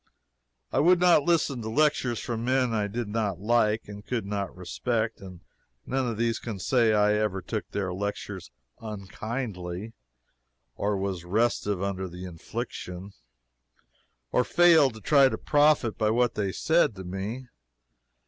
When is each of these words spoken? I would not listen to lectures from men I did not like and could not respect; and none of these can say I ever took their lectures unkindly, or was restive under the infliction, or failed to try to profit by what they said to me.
I 0.71 0.79
would 0.79 0.99
not 0.99 1.25
listen 1.25 1.61
to 1.61 1.69
lectures 1.69 2.19
from 2.19 2.43
men 2.43 2.73
I 2.73 2.87
did 2.87 3.07
not 3.07 3.39
like 3.39 3.87
and 3.87 4.03
could 4.03 4.25
not 4.25 4.57
respect; 4.57 5.21
and 5.21 5.41
none 5.85 6.07
of 6.07 6.17
these 6.17 6.39
can 6.39 6.57
say 6.57 6.91
I 6.91 7.13
ever 7.13 7.39
took 7.39 7.69
their 7.69 7.93
lectures 7.93 8.49
unkindly, 8.79 9.93
or 10.75 10.97
was 10.97 11.23
restive 11.23 11.83
under 11.83 12.07
the 12.07 12.25
infliction, 12.25 13.13
or 14.31 14.43
failed 14.43 14.95
to 14.95 15.01
try 15.01 15.29
to 15.29 15.37
profit 15.37 15.99
by 15.99 16.09
what 16.09 16.33
they 16.33 16.51
said 16.51 16.95
to 16.95 17.03
me. 17.03 17.45